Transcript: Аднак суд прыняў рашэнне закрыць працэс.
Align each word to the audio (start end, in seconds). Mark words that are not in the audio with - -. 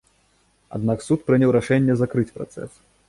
Аднак 0.77 1.05
суд 1.07 1.19
прыняў 1.27 1.53
рашэнне 1.57 1.93
закрыць 2.01 2.31
працэс. 2.39 2.71